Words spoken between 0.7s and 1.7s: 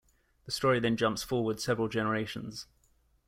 then jumps forward